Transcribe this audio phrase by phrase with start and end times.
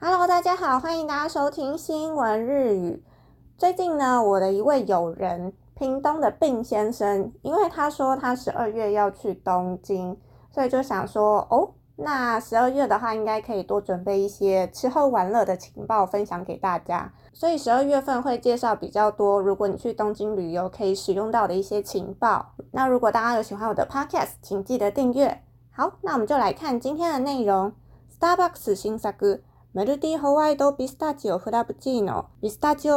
[0.00, 3.02] Hello，大家好，欢迎大家收听新闻日语。
[3.56, 10.16] 最近呢，我的一位友人，屏东的病先生，因为他说他十二月要去东京，
[10.52, 17.12] 所以就想说，哦，那十二月的话，应该可以多准备一些吃喝玩乐的情报分享给大家。
[17.32, 22.52] 所以十二月份会介绍比较多，如果你去东京旅游可以使用到的一些情报。
[22.70, 25.42] 那如果大家有喜欢我的 Podcast，请记得订阅。
[25.72, 27.72] 好，那我们就来看今天的内容
[28.20, 29.12] ，Starbucks 新沙
[29.78, 32.58] メルディホワ和トビスタ e オフラ t a c c i o f r a p p u c
[32.82, 32.96] c i n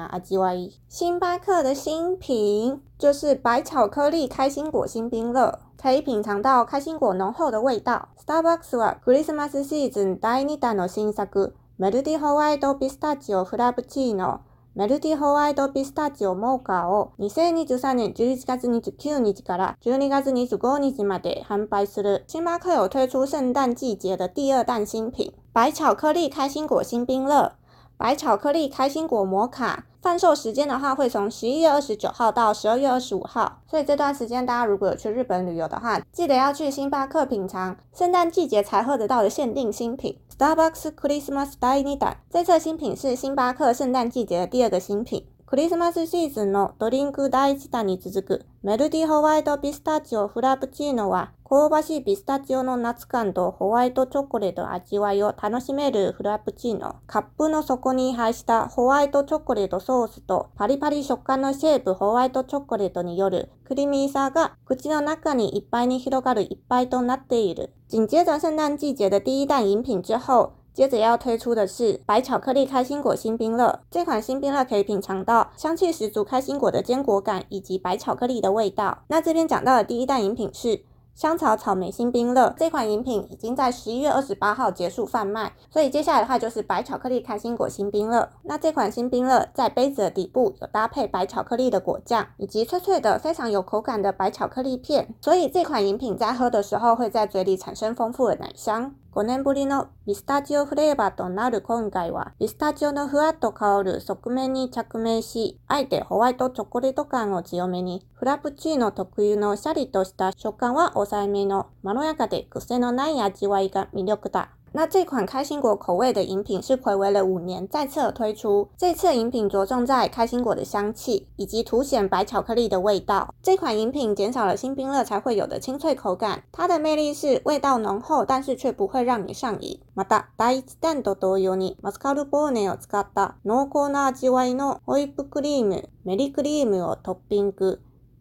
[0.00, 8.08] o b i 星巴克的新品就是白巧克力开心果新冰乐，可以品尝到开心果浓厚的味道。
[8.24, 14.40] Starbucks はクリスマスシーズン大に頼る新作、メルディ d ワイトビス t e オ i s t a c c i o
[14.76, 27.56] メルティホワイトピスタチオモーカーを2023年11月29日から12月25日まで販売する星巴克有推出圣诞季节的第二弹新品白巧克力开心果新冰乐。
[27.98, 40.18] 白巧克力开心果摩卡贩售时间的话，会从十一月二十九号到十二月二十五号，所以这段时间大家如果有去日本旅游的话，记得要去星巴克品尝圣诞季节才获得到的限定新品。
[40.38, 45.26] Starbucks Christmas d t e a m e 这次新品是星巴克圣诞季节的第二个新品。
[45.48, 56.96] クリスマスシーズンのドリンク第1弾に続くメルディホワイトピスタチオフラプチーノは香ばしいピスタチオの夏感とホワイトチョコレート味わいを楽しめるフラプチーノ。
[57.06, 67.72] カップの底に配したホワイトチョコレートソースとパリパリ食感のシェイプホワイトチョコレートによるクリミーさが口の中にいっぱいに広がるいっぱいとなっている。
[67.88, 78.98] 紧接着圣诞季节的第一弹飲品之后，接着要推出的是白巧克力开心果新冰乐，这款新冰乐可以品尝到香气十足开心果的坚果感以及白巧克力的味道。
[79.08, 88.28] 那这边讲到的第一代饮品是香草草莓新冰乐，这款饮品已经在十一月二十八号结束贩卖，所以接下来的话就是白巧克力开心果新冰乐。
[88.42, 98.94] 那这款新冰乐在杯子的底部有搭配白巧克力的果酱以及脆脆的非常有口感的白巧克力片，所以这款饮品在喝的时候会在嘴里产生丰富的奶香。
[99.16, 114.50] 5年ぶりのピスタチオフレーバーとなる今回は、ピスタチオのふわっと香る側面に着目し、あえてホワイトチョコレート感を強めに、フラプチーノ特有のシャリとした食感は抑えめの、まろやかで癖のない味わいが魅力だ。
[114.76, 123.32] 那这款开心果口味的饮品是暌违了五年再次推出，这次饮品着重在开心果的香气，以及凸显白巧克力的味道。
[123.42, 129.80] 这款饮品减少了新冰乐才会有的清脆口感，它的魅力是味道浓厚，但是却不会让你上瘾。
[129.94, 137.80] また、大石店と同様にマスカルポーネを使った濃厚な味わいのホイップクリーム、メリークリームをトッピング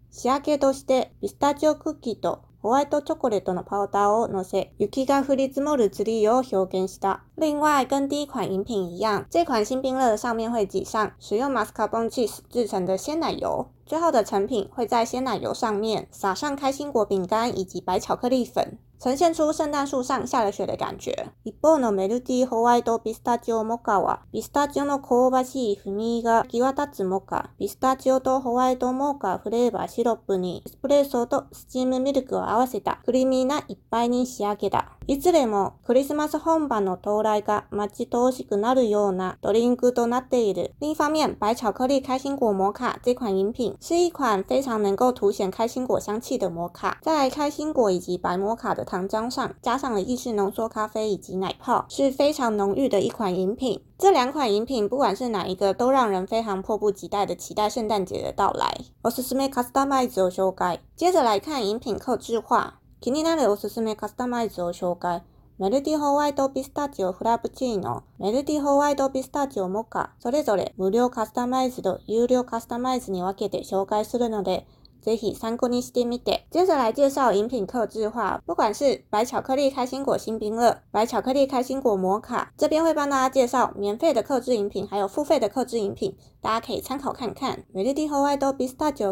[0.09, 2.44] 仕上げとしてピスタチオクッキーと。
[2.65, 7.21] ホワイトチョコレートのパウダーを乗せ、雪が降り積もるツリーを表現した。
[7.37, 18.75] 另外，跟第一款饮品一样，这款新品热上面会挤上使用マスカポンチーズ制成的鲜奶油，最后的成品会在鲜奶油上面撒上开心果饼干以及白巧克力粉。
[19.05, 21.27] 呈现出圣诞树上下了雪的感觉。
[21.43, 27.51] 一方のメルティホワイトピスタチオモカは、ピスタチオの香ばしい風味が際立つモカ。
[27.59, 34.91] ピスタチオとホワイトモカフレーバーシロップに、エスプレッソとスチームミルクを合わせたクリーミーな一杯に仕上げた。
[35.07, 40.71] いずれもクリスマス本番の到来が待ち遠しくなるようなドリンクとなっている。
[40.81, 53.79] 另一方面，白巧克力开心果摩卡这款饮品是一款非常能够凸显开心果香气的摩卡，在开心果以及白摩卡的糖浆上加上了意式浓缩咖啡以及奶泡，是非常浓郁的一款饮品。
[53.99, 58.79] 这两款饮品，不管是哪一个，都让人非常迫不及待的期待圣诞节的到来。
[59.03, 60.79] 我是めカ卡斯マ麦ズ有修改。
[60.95, 62.81] 接着来看饮品客制化。
[63.05, 65.21] 気になるおすすめカスタマイズを紹介。
[65.59, 74.65] メルティホワイトピスタチオフラプチーノ、メルティホワイトピスタチオモカ、それぞれ無料カスタマイズと有料カスタマイズに分けて紹介するので、
[76.49, 87.65] 接着来介绍饮品克制化，不管是白巧克力开心果新冰乐、白巧克力开心果摩卡，这边会帮大家介绍免费的克制饮品，还有付费的克制饮品，大家可以参考看看。
[87.75, 89.12] Melody 和 Whiteo Bista 就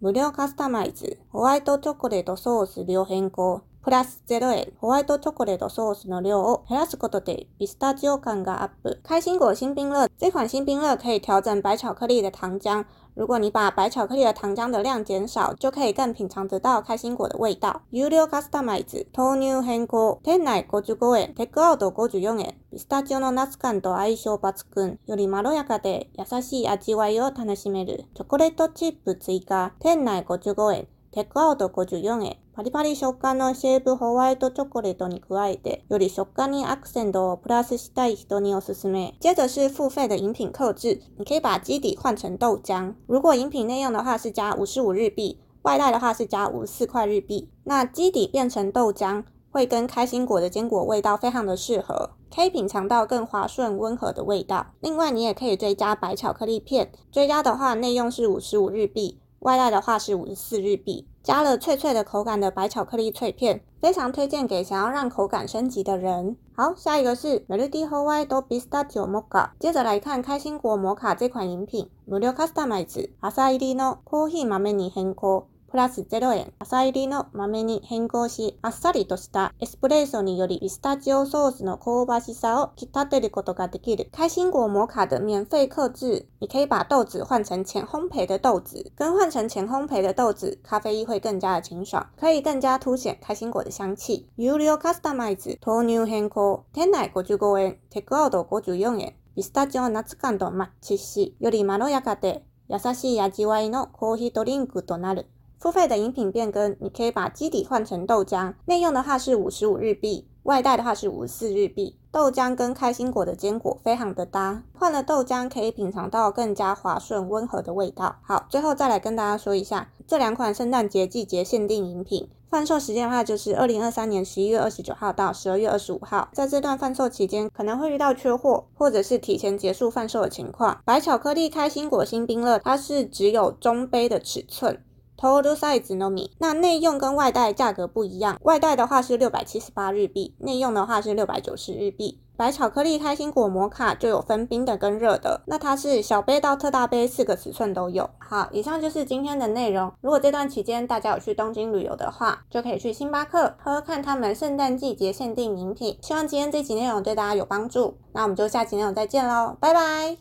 [0.00, 9.00] 無料カスタマイズ、ホワイトチョコレートソース量変更、プラスゼロ円、ホワイトチョコレートソースの量を減らすことでビスタジオ感がアップ。
[9.02, 12.84] 开心果新冰乐这款新冰乐可以调整白巧克力的糖浆。
[13.14, 17.82] 如果你把白巧克力的糖浆的量减少，就可以更品尝得到开心果的味道。
[17.90, 39.14] 有料カスタマイズ、豆乳変更、店内55円、テックアウト54円、ピスタチオの夏感と相性抜群、よりまろやかで優しい味わいを楽しめる、チョコレートチップ追加、店内55円、テクアウト54円、パリパリ食感のシェブホワイトチョコレートに加えて、より食感にアクセントをプラスしたい人におすすめ。
[39.20, 42.94] 接着是付费的饮品克制，你可以把基底换成豆浆。
[43.06, 47.48] 如果饮品内用的话是加55日币，外带的话是加54块日币。
[47.62, 54.72] 那基底变成豆浆，会跟开心果的坚果味道非常的适合，可以品尝到更滑顺温和的味道。
[54.80, 59.20] 另外你也可以追加白巧克力片，追加的话内用是55日币。
[59.44, 66.34] 外带的话是五十四日币，加了脆脆的口感的白巧克力脆片，非常推荐给想要让口感升级的人。
[66.56, 69.50] 好，下一个是 m e l d y w a i t e Pistachio Mocha。
[69.60, 75.46] 接着来看开心果摩卡这款饮品，無料カス k o イズ、アサヒのコーヒー豆に変更。
[75.74, 84.08] プラス0円、朝入りの豆に変更し、あっさりとしたエスプレッソによりピスタチオソースの香ばしさを引き立てることができる。
[84.12, 94.28] 开心果摩卡的免费克制，你可以把豆子换成前烘焙的豆子，更换成前烘焙的豆子，咖啡因会更加的清爽，可以更加凸显开心果的香气。
[94.36, 99.16] 有料カスタマイズ、豆乳変更、店内55円、テクアウト54円。
[99.34, 105.26] ピスタチオ夏感とマッチし、よりまろやかで優しい味わいのコーヒードリンクとなる。
[105.64, 108.52] 付费的饮品变更，你可以把基底换成豆浆。
[108.66, 111.96] 内用的话是五十五日币，外带的话是五四日币。
[112.12, 118.16] 豆浆跟开心果的坚果非常的搭，换了豆浆可以品尝到更加滑顺温和的味道。
[118.20, 130.82] 好，最后再来跟大家说一下这两款圣诞节季节限定饮品，贩售时间的话就是二零二三年十一月二十九号到十二月二十五号，在这段贩售期间可能会遇到缺货或者是提前结束贩售的情况。
[130.84, 134.78] 白巧克力开心果新冰乐，它是只有中杯的尺寸。
[135.24, 138.38] p r o s i z e no m 那内用跟外带价格不一样。
[138.42, 142.20] 外带的话是六百七十八日币，内用的话是六百九十日币。
[142.36, 148.10] 白巧克力开心果摩卡就有分冰的跟热的，那它是小杯到特大杯四个尺寸都有。
[148.18, 149.90] 好，以上就是今天的内容。
[150.02, 155.98] 如果这段期间大家有去东京旅游的话，就可以去星巴克喝喝看他们圣诞季节限定饮品。
[156.02, 160.18] 希望今天这集内容对大家有帮助，那我们就下期内容再见喽，拜拜。